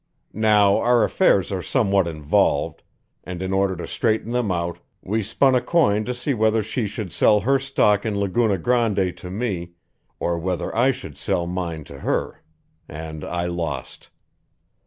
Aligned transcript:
Now, 0.33 0.77
our 0.77 1.03
affairs 1.03 1.51
are 1.51 1.61
somewhat 1.61 2.07
involved, 2.07 2.81
and 3.23 3.39
in 3.39 3.53
order 3.53 3.75
to 3.75 3.85
straighten 3.87 4.31
them 4.31 4.51
out, 4.51 4.79
we 5.03 5.21
spun 5.21 5.53
a 5.53 5.61
coin 5.61 6.05
to 6.05 6.13
see 6.15 6.33
whether 6.33 6.63
she 6.63 6.87
should 6.87 7.11
sell 7.11 7.41
her 7.41 7.59
stock 7.59 8.03
in 8.03 8.19
Laguna 8.19 8.57
Grande 8.57 9.15
to 9.17 9.29
me 9.29 9.73
or 10.19 10.39
whether 10.39 10.75
I 10.75 10.89
should 10.89 11.17
sell 11.19 11.45
mine 11.45 11.83
to 11.83 11.99
her 11.99 12.41
and 12.89 13.23
I 13.23 13.45
lost. 13.45 14.09